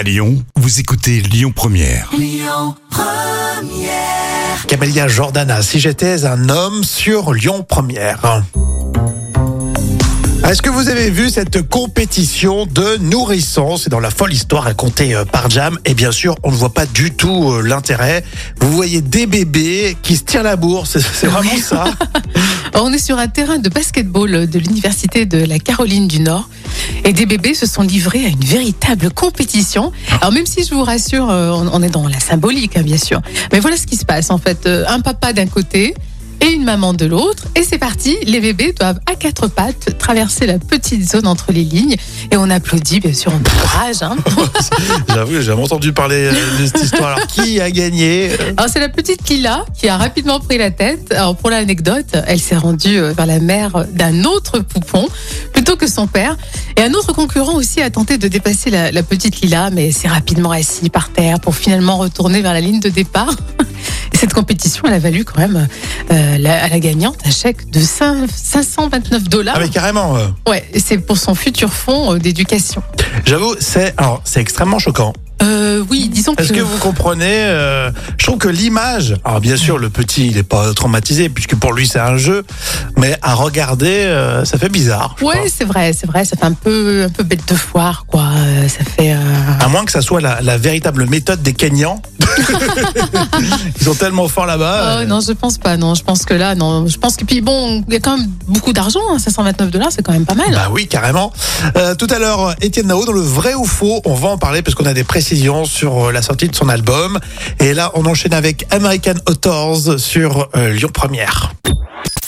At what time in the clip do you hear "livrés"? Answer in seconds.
27.82-28.24